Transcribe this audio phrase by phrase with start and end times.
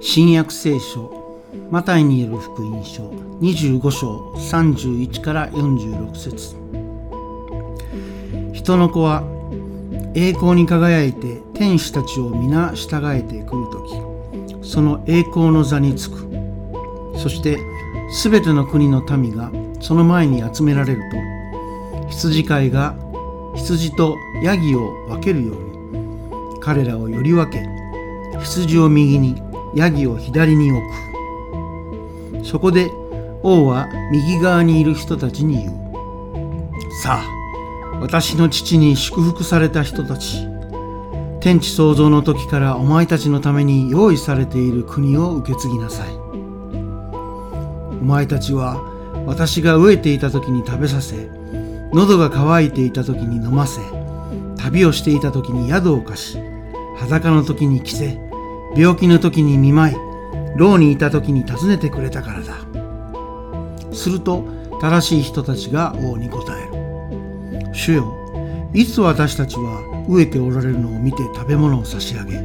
[0.00, 6.54] 新約聖書マタイによる福音書25章31から46節。
[8.52, 9.24] 人の子は
[10.14, 13.64] 栄光に輝いて天使たちを皆従えてくる
[14.60, 16.28] 時その栄光の座につく。
[17.16, 17.58] そして
[18.12, 22.94] すべての国の民がその前に集められると羊飼いが
[23.56, 27.66] 羊とヤギを分けるように彼らをより分け
[28.38, 29.47] 羊を右に
[29.78, 30.80] ヤギを左に置
[32.40, 32.44] く。
[32.44, 32.90] そこで
[33.42, 35.78] 王は右側にいる人たちに言う。
[37.02, 40.46] さあ私の父に祝福された人たち
[41.40, 46.08] 天地創造の時からお前たちのために用意されている国を受け継ぎなさい。
[48.00, 48.82] お前たちは
[49.26, 51.28] 私が飢えていた時に食べさせ
[51.92, 53.80] 喉が渇いていた時に飲ませ
[54.56, 56.38] 旅をしていた時に宿を貸し
[56.96, 58.27] 裸の時に着せ
[58.76, 59.96] 病気の時に見舞い
[60.56, 62.54] 牢にいた時に訪ねてくれたからだ。
[63.92, 64.44] すると
[64.80, 66.66] 正しい人たちが王に答え
[67.62, 67.74] る。
[67.74, 68.14] 主よ
[68.74, 72.40] いつ私たちは飢えておられるのを見て食べ物を差し上げ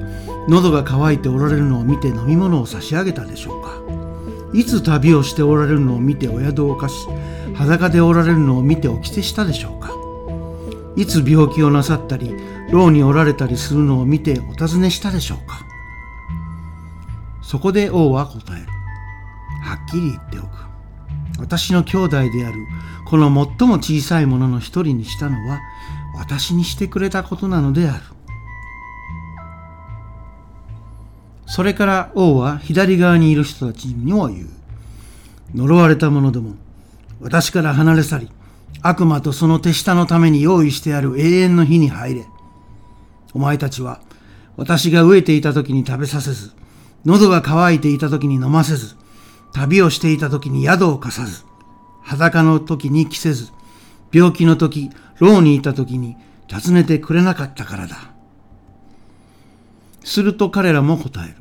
[0.47, 3.73] 喉が渇いておられるのを見て飲み物を差し上げたでしょうか。
[4.53, 7.07] いつ旅をしておられるのを見てお宿を貸し
[7.55, 9.91] 裸でおられるのを見てお着せしたでしょうか。
[10.95, 12.35] いつ病気をなさったり
[12.69, 15.72] 牢におられたりするのを見てお尋ねしたでしょうか。
[17.53, 18.67] そこで王は答える。
[19.61, 20.47] はっきり言っておく。
[21.37, 22.55] 私の兄弟である
[23.05, 23.27] この
[23.59, 25.61] 最も小さいものの一人にしたのは
[26.15, 28.03] 私にしてくれたことなのである。
[31.45, 34.49] それから王は左側にいる人たちにも言う。
[35.53, 36.55] 呪われた者ども
[37.21, 38.31] 私から離れ去り、
[38.81, 42.25] 悪魔とその手下のために用意してある永遠の火に入れ。
[43.35, 44.01] お前たちは、
[44.57, 46.62] 私が飢えていた時に食べさせず、
[47.05, 48.95] 喉が渇いていた時に飲ませず、
[49.53, 51.43] 旅をしていた時に宿を貸さず、
[52.01, 53.51] 裸の時に着せず、
[54.11, 56.15] 病気の時、牢にいた時に
[56.51, 58.13] 訪ねてくれなかったからだ。
[60.03, 61.35] すると彼らも答える。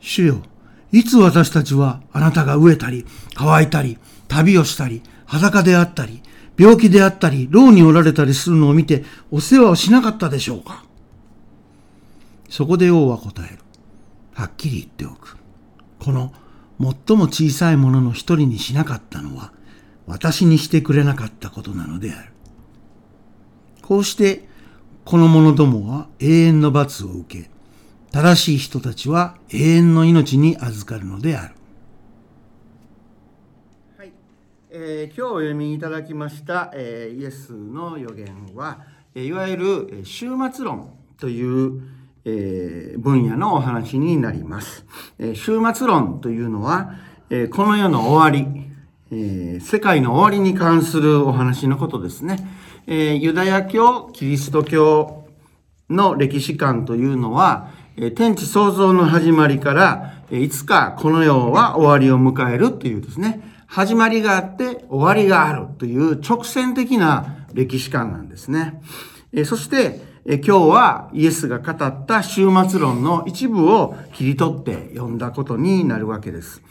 [0.00, 0.42] 主よ、
[0.90, 3.98] いつ私たちはあなたが飢えたり、乾いたり、
[4.28, 6.22] 旅をしたり、裸であったり、
[6.58, 10.84] 病気であったり、牢におられたりするのを見て、お世話をしなかったでしょうか
[12.50, 13.61] そこで王は答える。
[14.42, 15.36] はっきり言っておく。
[16.00, 16.32] この
[16.80, 19.52] 最も小さいものの一人にしなかったのは、
[20.08, 22.32] 私にしてくれなかったことなのである。
[23.82, 24.48] こうして、
[25.04, 27.50] この者どもは永遠の罰を受け、
[28.10, 31.54] 正しい人たちは永遠の命に預かるのである。
[33.96, 34.12] はい
[34.70, 38.80] えー、今日お読みいただきました、えー、イエスの予言は、
[39.14, 44.84] いわゆる終末論という、えー、分野のお話になります。
[45.18, 46.94] え終末論というのは、
[47.30, 48.70] えこの世の終わり、
[49.10, 52.36] え世界の終わりに関するお話のことですね。
[52.86, 55.26] えユダヤ教、キリスト教
[55.90, 68.80] の歴史観というのは、え天地創造の始まりから、えいつかこの世は終わりを迎えるというですね、始まりがあって終わりがあるという直線的な歴史観なんですね。
[69.32, 76.62] えそして、今日はイエスが語った終末論の一部を切り取って読んだことになるわけです。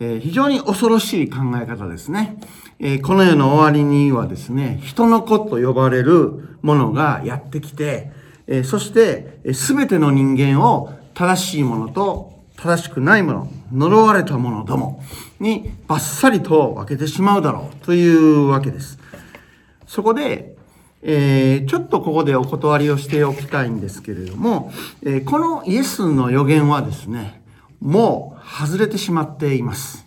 [0.00, 2.38] え非常に恐ろしい考え方ですね。
[2.78, 8.10] えこの世の終わりにはですね、人の子と呼ばれるものがやってきて、
[8.46, 15.04] えそして全ての人間を正しいものと正しくないもの、呪われたものども
[15.40, 18.98] にバッサリと分けてしまうだろうというわけです。
[19.86, 20.57] そこで、
[21.02, 24.72] えー、ちょっとここでお断りをしておきたいんですけれども、
[25.02, 27.40] えー、このイエスの予言はですね、
[27.80, 30.04] もう外れてしまっています。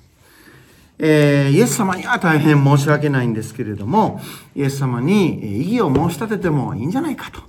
[0.99, 4.21] えー、イエス様には大変申し訳ないんですけれども、
[4.55, 7.41] イエス様に異議を申し立ててもいいんじゃないかと、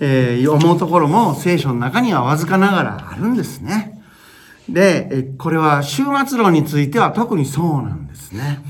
[0.00, 4.02] えー、思うところも聖書の中にはわずかながらあるんですね。
[4.68, 8.60] で、これは終末論については特にそうなんですね。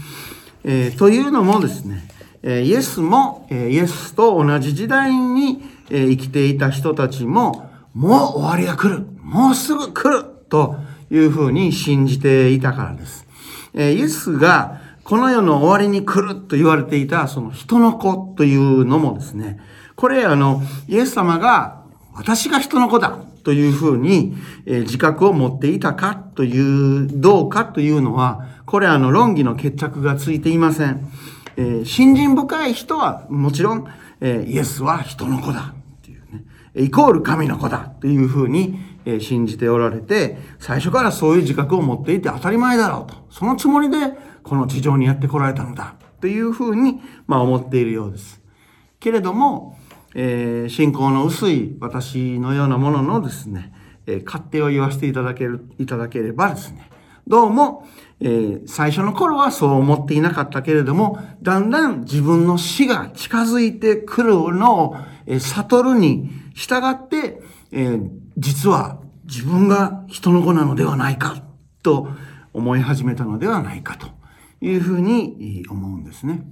[0.64, 2.08] えー、というのもですね、
[2.44, 9.06] イエスもイエスと同じ時代に生きていた人たちも、もう終わりが来る。
[9.22, 10.32] もうすぐ来る。
[10.52, 10.76] と
[11.10, 13.26] いうふうに信じていたからです。
[13.74, 19.58] イエスがこの世の終わりに来ると言われていたその人の子というのもですね、
[19.96, 24.34] これあの、イエス様が私が人の子だというふうに、
[24.66, 31.10] え自覚を持っていたかという、どうかというのは、これあの論議の決着がついていません。
[31.56, 33.86] えー、信心深い人はもちろん、
[34.20, 36.44] えー、イエスは人の子だっていうね、
[36.74, 43.26] イコール神の子だというふうにえ信じておられて、最初からそういう自覚を持っていて当たり前だろうと。
[43.30, 43.96] そのつもりで
[44.42, 45.96] この地上にやってこられたのだ。
[46.20, 48.40] というふうに、まあ思っているようです。
[49.00, 49.76] けれども、
[50.14, 53.72] えー、信仰の薄い私のようなもののですね、
[54.06, 56.88] えー、勝手を言わせていただける、いただければですね、
[57.32, 57.88] どうも、
[58.20, 67.40] えー、最初の頃はそう思っていなかったけれども、だんだん自分の死が近づいてくるのを、えー、悟るに従って、
[67.70, 71.42] えー、実は自分が人の子なのではないか
[71.82, 72.10] と
[72.52, 74.08] 思い始めたのではないかと
[74.60, 76.42] いうふうに思うんですね。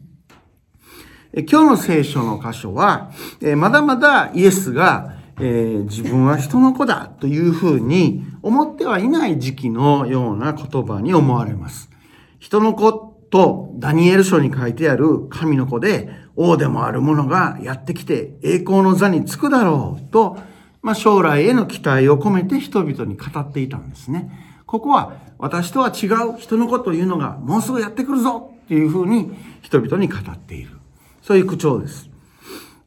[1.47, 3.11] 今日の聖書の箇所は、
[3.59, 11.91] まだまだイエスが、えー、自分は人の子だというふうに思ってはいない時期のような言葉に思われます。
[12.39, 20.39] 人の子とダニエル書に書いてある神の子で王でもある者がやってきて栄光の座につくだろうと、
[20.83, 24.31] まあ、将来への期待を込めて人々に語っていたんですね。
[24.67, 29.33] ここは私とは違う人の子というのがもうすぐやってくるぞっていうふうに
[29.63, 30.79] 人々に語っている。
[31.23, 32.09] そういう口調です。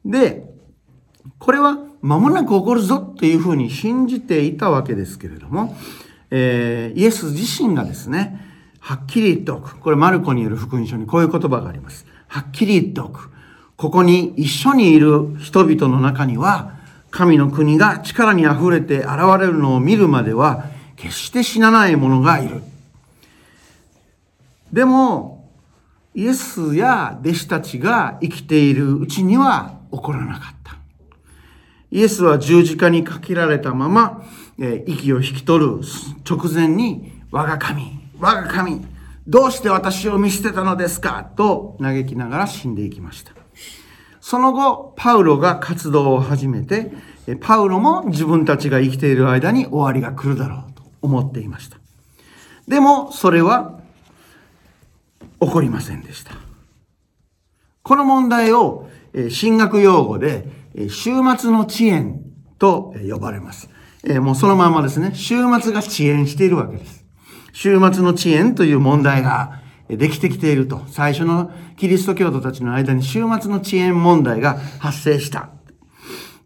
[0.04, 0.50] で、
[1.38, 5.74] これは間もなく起こるぞっていうふうに信じていたわけですけれども、
[6.30, 8.44] えー、イエス自身がですね、
[8.78, 9.78] はっきり言っておく。
[9.78, 12.04] これマルコによる福音書にこういう言葉があります。
[12.28, 13.30] はっきり言っておく。
[13.78, 16.74] ここに一緒にいる人々の中には、
[17.10, 19.08] 神の国が力に溢れて現
[19.40, 20.66] れるのを見るまでは、
[20.96, 22.60] 決して死なない者がいる。
[24.74, 25.48] でも、
[26.14, 30.83] イエスや弟子たちが生きているうちには起こらなかった。
[31.94, 34.24] イエスは十字架にかけられたまま、
[34.58, 35.80] え息を引き取る
[36.28, 38.84] 直前に、我が神、我が神、
[39.28, 41.22] どうして私を見捨てたのですか？
[41.36, 43.30] と嘆きながら死んでいきました。
[44.20, 46.90] その後、パウロが活動を始めて、
[47.40, 51.78] パウロも自分たちが生きている間に終わりが来るだろうと思っていました。
[52.66, 53.78] でも、それは
[55.40, 56.32] 起こりませんでした。
[57.84, 62.20] この問題を、え神学用語で、週末の遅延
[62.58, 63.68] と呼ばれます。
[64.06, 67.04] えもうそのままですね、週末が遅延しているわけです。
[67.52, 70.82] 週末の遅延という問題ができてきていると。
[70.88, 75.50] 最初のキリスト教徒たちの間に週末の遅延問題が発生した。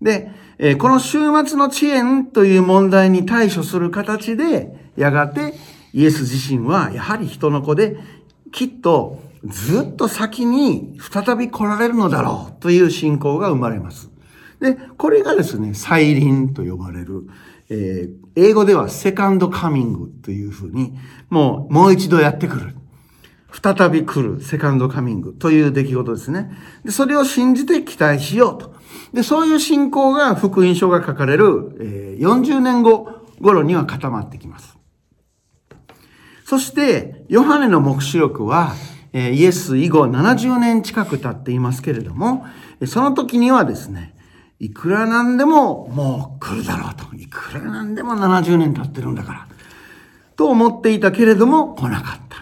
[0.01, 0.31] で、
[0.79, 5.55] この週末の遅延という問題に対処する形で、やがて
[5.93, 7.97] イエス自身はやはり人の子で
[8.53, 14.11] きっとずっと先に再び来られるのだろうという信仰が生まれます。
[14.61, 17.27] で、これがですね、再臨と呼ばれる、
[17.71, 22.75] えー、英語ではセカンドカミングというふうに、もう、もう一度やってくる。
[23.51, 26.51] 再び来るセカンドカミングという出来事ですね。
[26.85, 28.75] で、それを信じて期待しようと。
[29.13, 33.09] で、そういう信仰が福音書が書かれる、えー、40年後
[33.41, 34.77] 頃には固まってきます。
[36.45, 38.75] そして、ヨハネの目視録は、
[39.13, 42.47] イエス以後70年近く経っていますけれども、
[42.87, 44.15] その時にはですね、
[44.61, 47.15] いくらなんでももう来るだろうと。
[47.17, 49.49] いくらなんでも70年経ってるんだから。
[50.37, 52.39] と思っていたけれども来なかった。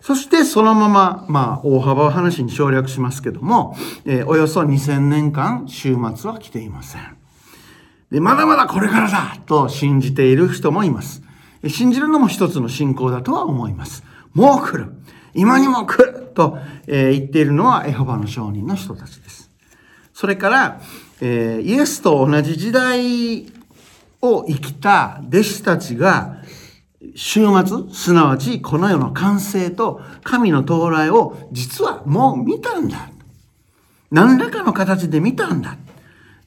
[0.00, 3.76] そしてそのまま、まあ大幅話に省略しますけども、
[4.06, 7.16] えー、およそ2000年間週末は来ていません。
[8.10, 11.22] で、まだまだこれからだと信じている人もいます。
[11.66, 14.04] 信じるのも一つの信仰だとは思います。
[14.32, 14.92] もう来る。
[15.34, 19.50] 今にも来ると、え言っているのはエホバの証人の人たちです。
[20.14, 20.80] それから、
[21.20, 23.46] えイエスと同じ時代
[24.20, 26.38] を生きた弟子たちが、
[27.14, 33.10] 週末、すなわちこの世の完成と神の到来を実はもう見たんだ。
[34.10, 35.76] 何らかの形で見たんだ。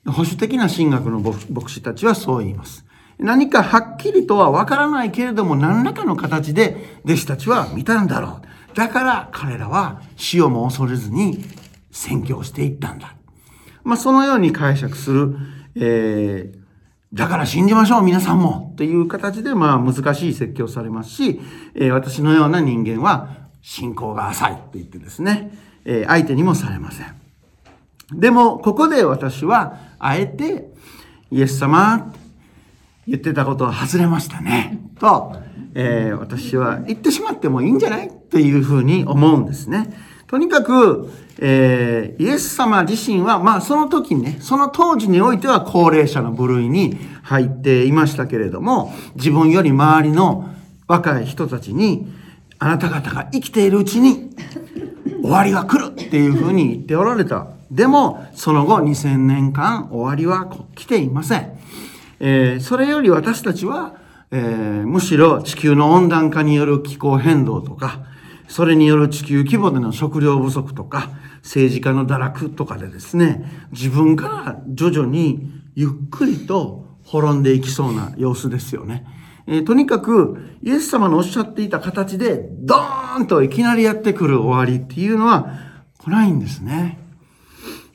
[0.06, 2.86] 保守的な神学の牧師たちはそう言います。
[3.20, 8.42] 何かはっきりとはわからないけれども、何らかの形で弟子たちは見たんだろ
[8.74, 8.76] う。
[8.76, 11.44] だから彼らは死をも恐れずに
[11.92, 13.16] 宣教していったんだ。
[13.84, 15.36] まあ、そのように解釈する、
[15.76, 16.60] えー、
[17.14, 18.74] だから信じましょう、皆さんも。
[18.78, 21.42] という形で、まあ、難しい説教されますし、
[21.76, 23.30] えー、私のような人間は
[23.62, 27.16] 信仰が浅いと言ってですね、えー、相手にもされません。
[28.14, 30.72] でも、ここで私は、あえて、
[31.32, 32.14] イエス様、
[33.08, 34.80] 言ってたことは外れましたね。
[35.00, 35.36] と、
[35.74, 38.12] えー、私は言ってしまってもいいんじゃない？
[38.30, 39.94] というふうに思うんですね。
[40.32, 50.56] とにかく、えー、イエス様自身は、まあその時にね、その当時においては高齢者の部類に入っていましたけれども、自分より周りの
[50.88, 52.14] 若い人たちに、
[52.60, 54.34] あなた方が生きているうちに
[55.22, 57.48] 終わりが来るっていうふうに言っておられた。
[57.70, 61.60] でも、その後2000年間終わりは来ていません。
[62.22, 63.96] えー、それより私たちは、
[64.32, 68.11] えー、むしろ地球の温暖化による気候変動とか、
[68.52, 79.06] それによる地球規模での食料不足とか、政治家の堕落とかでですね、自分から徐々にゆっくりと滅んでいきそうな様子ですよね。
[79.48, 85.48] えー、とにかく、イエス様のおっしゃっていた形で、ドーンといきなりやってくる終わりっていうのは
[85.98, 87.00] 来ないんですね。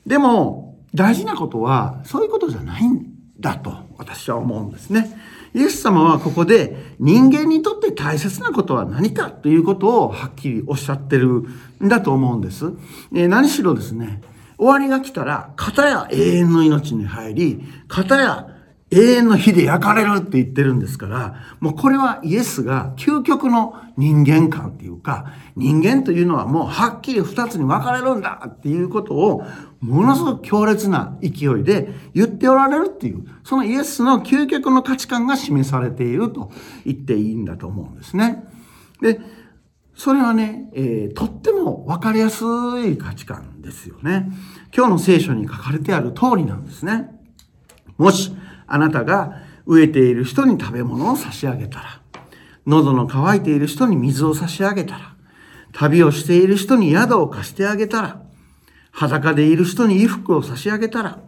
[0.07, 3.05] でも、大事なことは、そういうことじゃないん
[3.39, 5.15] だと私は思うんですね。
[5.57, 11.45] イエス様はここで人間にとって大切なことは何かということをはっきりおっしゃってる
[11.83, 12.73] んだと思うんです。
[13.15, 14.21] えー、何しろですね、
[14.59, 18.56] 終わりが来たら、片や永遠の命に入り、片や
[18.89, 29.43] 永遠の火で焼かれるって言ってるんですから、もうこれはイエスが究極の人間観っていうか、人間というのはもうはっきり二つに分かれるんだっていうことを、
[29.81, 36.51] ものすごく強烈な勢いで言っておられるっていう、そのイエスの究極の価値観が示されていると
[36.85, 38.45] 言っていいんだと思うんですね。
[39.01, 39.19] で、
[39.95, 42.45] それはね、えー、とっても分かりやす
[42.85, 44.29] い価値観ですよね。
[44.73, 47.09] 今日の聖書に書かれてある通りなんですね。
[47.97, 48.31] もし、
[48.67, 52.01] あなたが飢えている人に食べ物を差し上げたら、
[52.65, 55.15] 喉の渇いている人に水を差し上げたら、
[55.73, 58.21] 旅をしている人に宿を貸してあげたら、
[58.91, 61.19] 裸でいる人に衣服を差し上げたら、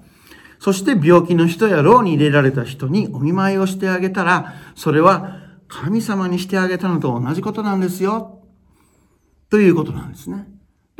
[0.59, 8.41] そして病気の人や牢に入れられた人にお見舞いをしてあげたら、それは神様にしてあげたのと同じことなんですよ。
[9.49, 10.47] ということなんですね。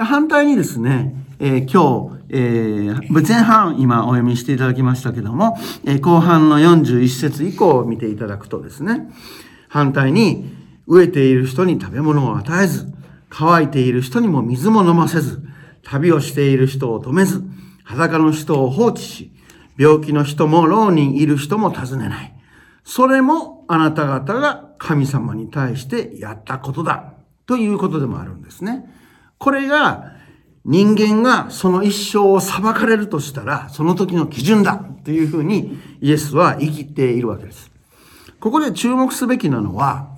[0.05, 9.09] 反対にですね、えー、今日、えー、前半今お読みしていただきましたけども、えー、後半の41節以降を見ていただくとですね、
[9.67, 12.91] 反対に、飢えている人に食べ物を与えず、
[13.29, 15.43] 乾いている人にも水も飲ませず、
[15.83, 17.43] 旅をしている人を止めず、
[17.83, 19.31] 裸の人を放置し、
[19.77, 22.33] 病気の人も牢にいる人も尋ねない。
[22.83, 27.13] それもあなた方が神様に対してやったことだ。
[27.45, 28.85] ということでもあるんですね。
[29.39, 30.11] これが
[30.65, 37.71] 人間がその一生を裁かれるとしたら、その時の基準だというふうにイエスは生きているわけです。
[38.39, 40.09] ここで注目すべきなのは、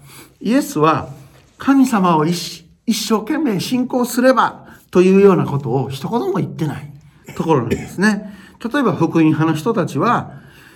[0.41, 1.09] イエスは
[1.57, 6.91] 神様を一生懸命信仰すればというようなことを一言も言ってない
[7.35, 8.35] ところなんですね。
[8.59, 10.33] 例えば福音派の人たちは、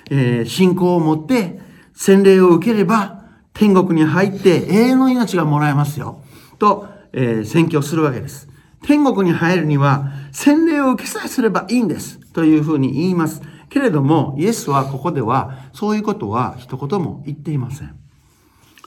[0.09, 1.59] えー、信仰を持って
[1.93, 6.21] 洗礼を受ければ天国に入って永遠の命がもらえますよ。
[6.59, 8.49] と、えー、宣教するわけです。
[8.83, 12.19] 天国に入るには洗礼を受けさえすればいいんです。
[12.33, 13.41] というふうに言います。
[13.69, 17.95] けれども、イエスはここではそういうことは一言も言っていません。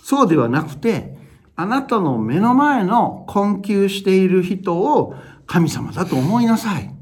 [0.03, 1.17] そうではなくて、
[1.57, 5.15] あなたの目の前の困窮している人を
[5.47, 6.95] 神様だと思いなさい。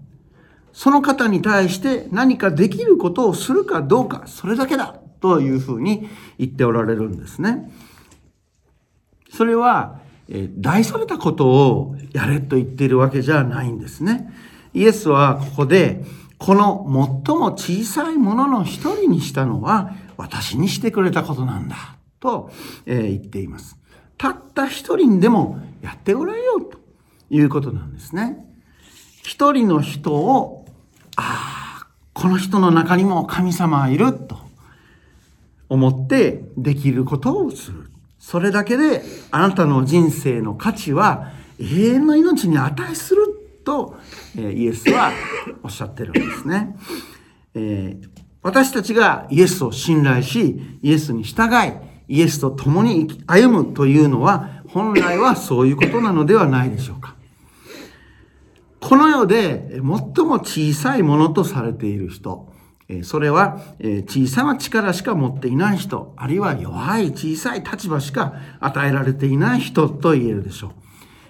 [0.72, 7.70] その方に対して何かできることをするかどうか、それだけだというふうに言っておられるんですね。
[9.30, 14.32] それはえ大それたことをやれと言っているわけじゃないんですね。
[14.74, 16.04] イエスはここで、
[16.38, 16.84] この
[17.24, 22.50] 最も小さいものの一人にしたのは私にしてくれたことなんだと、
[22.84, 23.78] え言っています。
[24.18, 26.78] たった一人でもやってごらんよと
[27.30, 28.44] いうことなんですね。
[29.22, 30.66] 一人の人を、
[31.16, 34.38] ああ、この人の中にも神様はいると
[35.68, 37.90] 思ってできることをする。
[38.18, 43.26] それだけであなたの人生の価値は永遠の命に値する
[43.64, 43.96] と、
[44.36, 45.10] えイエスは
[45.62, 46.76] おっしゃってるんですね。
[47.54, 48.08] えー、
[48.42, 51.72] 私たちがイエスを信頼し、イエスに従い、
[52.08, 57.16] イエスと共に歩むというのは、本来はそういうことなのではないでしょうか。
[58.80, 62.52] この世で最も小さいものとされている人、
[63.02, 63.60] それは
[64.06, 70.72] 小さな力しか持っていない人、あるいは弱い小さい立場しか与えられていない人と言えるでしょ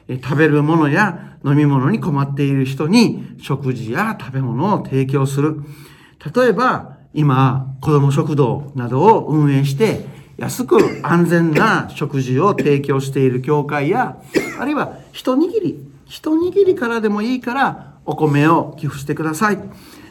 [0.09, 0.17] う。
[0.23, 5.63] 食べるものや飲み物に困っている人に食事や食べ物を提供する。
[6.35, 10.05] 例えば、今、子供食堂などを運営して、
[10.37, 14.21] 安く安全な食事を提供している教会や、
[14.59, 19.59] あるいは一握り、一握りからでもいいからお米を寄付してください。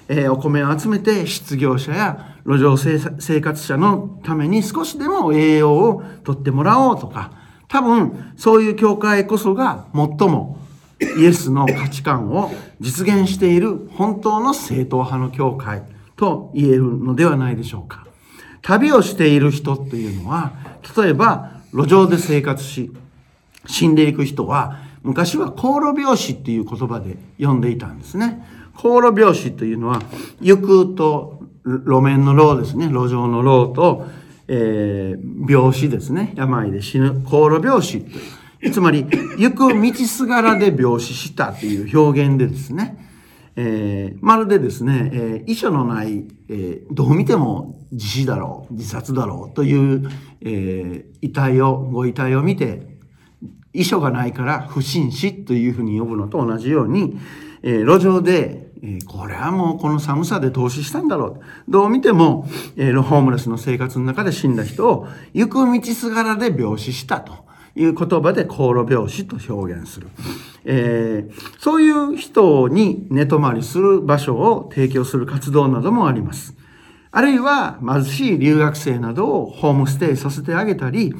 [0.07, 7.31] えー、お米を集めて失業者や路上生活者のために少しでも栄養をとってもらおうとか、
[7.67, 10.59] 多分そういう教会こそが最も
[11.17, 15.83] イエスの価値観を実現している本当の正統派の教会
[16.15, 18.05] と言えるのではないでしょうか。
[18.61, 20.53] 旅をしている人というのは、
[20.97, 22.91] 例えば路上で生活し、
[23.67, 28.43] 死んでいく人は、昔は航路病死っていう言葉で呼んでいたんですね。
[28.75, 30.01] 放浪病死というのは、
[30.41, 34.05] 行くと路面の路ですね、路上の路と、
[34.47, 38.71] えー、病死ですね、病で死ぬ、航路病死と。
[38.71, 39.05] つまり、
[39.37, 43.05] 行く道すがらで病死したという表現でですね、
[43.55, 50.09] えー、まるでですね、えー、遺書のない、えー、どう見ても自死だろう、自殺だろうという、
[50.41, 52.95] えー、遺体を、ご遺体を見て、
[53.73, 57.17] 遺書がないから不審死というふうに呼ぶのと同じように、
[57.63, 58.64] えー、路上で、
[59.07, 61.41] これはもうこの寒さで投資したんだろう。
[61.67, 67.45] どう見ても、えー、ホームレスの生活の中で死んだ人を、行く道すがらで病死したと。
[67.77, 70.07] いう言葉で航路病死と表現する。
[70.63, 76.55] えー、そういう人に寝泊まりする場所を提供する活動などもあります。
[77.11, 81.13] あるいは貧しい留学生などをホームステイさせてあげたり、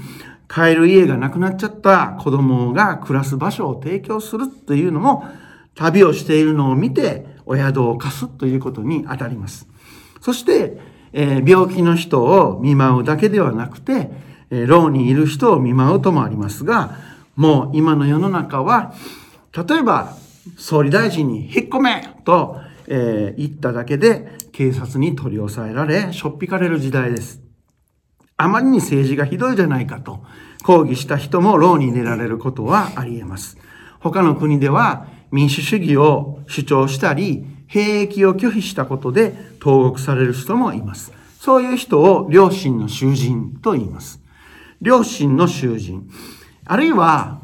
[0.47, 5.25] 帰る家がなくなっちゃった子供が暮らす場所を提供するというのも、
[5.73, 9.67] 旅をしているのを見て、お宿を貸すということにあたります。
[10.21, 10.77] そして、
[11.13, 14.09] えー、病気の人を見舞うだけではなくて、
[14.51, 16.97] え牢にいる人を見舞うともありますが、
[17.35, 18.93] もう今の世の中は、
[19.53, 20.15] 例えば、
[20.57, 27.41] 総理大臣に引っ込めと、えー、言っただけで警察に取り押さえられ、しょっぴかれる時代です。
[28.37, 30.23] あまりに政治がひどいじゃないかと
[30.63, 33.57] 抗議した人も牢に入れられることはあり得ます。
[33.99, 41.11] 他の国では民主主義を主張したり、兵役を拒否したことで投獄される人もいます。
[41.39, 44.21] そういう人を良心の囚人と言います。
[44.81, 46.09] 両親の囚人、
[46.65, 47.41] あるいは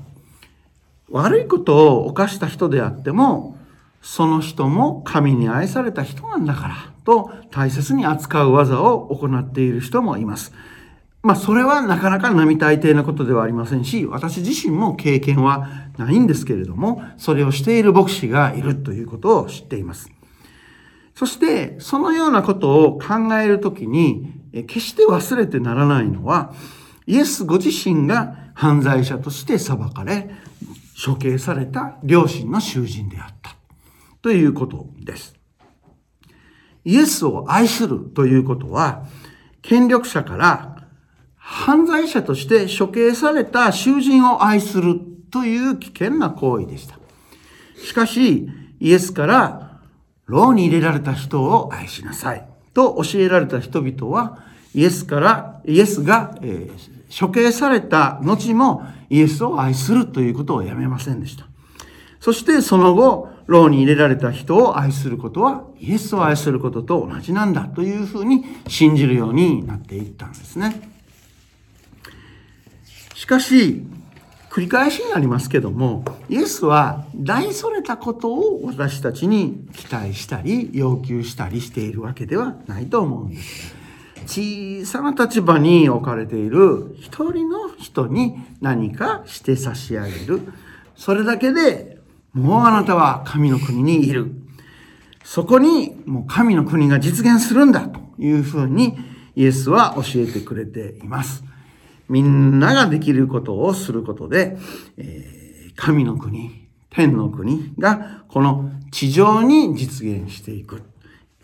[1.09, 3.57] 悪いことを犯した人であっても、
[4.01, 10.53] その人も神に愛された人なんだからと大切に扱う技を行っている人もいます。
[11.23, 20.11] まあそれはなかなか並大抵なことではありませんし、私自身も経験はないんですけれども、それをしている牧師がいるということを知っています。
[21.13, 24.33] そして、そのようなことを考えるときに、
[24.67, 26.53] 決して忘れてならないのは、
[27.05, 30.31] イエスご自身が犯罪者として裁かれ、
[31.05, 33.55] 処刑された両親の囚人であった
[34.21, 35.35] ということです。
[36.83, 39.05] イエスを愛するということは、
[39.61, 40.70] 権力者から
[41.51, 46.97] 犯罪者として処刑された囚人を愛するという危険な行為でした。
[47.83, 49.79] しかし、イエスから
[50.27, 54.39] 牢に入れられた人を愛しなさいと教えられた人々は、
[54.73, 61.47] イエスから、イエスが、えー、処刑された後もイエスを愛するということをやめませんでした。
[62.21, 71.00] そしてその後、牢に入れられた人を愛することはイエスを愛することと同じなんだというふうに信じるようになっていったんですね。
[73.21, 73.83] しかし、
[74.49, 83.75] 繰り返しになりますけども、イエスは大それたことを私たちに期待したり要求したりしているわけではないと思うんです。
[84.25, 90.41] 小さな立場に置かれている一人の人に何かして差し上げる。
[90.95, 91.99] それだけで
[92.33, 94.31] もうあなたは神の国にいる。
[95.23, 98.97] そこにもう神の国が実現するんだというふうに
[99.35, 101.43] イエスは教えてくれています。
[102.09, 104.57] みんなができることをすることで、
[104.97, 110.83] えー、神の国、天の国がこの地上に実現していく。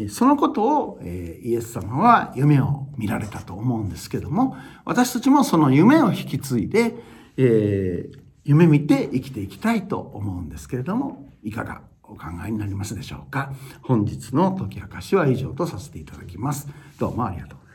[0.10, 6.94] そのことを、えイエス様は夢を見られたと思うんですけども、私たちもその夢を引き継いで、
[7.36, 13.54] えー、夢見て生きていきたいと思うんですけれども、いかがお考えになりますでしょうか？
[13.82, 16.68] 本日の解き明かしは以上とさせていただきます。
[17.00, 17.67] どうもありがとう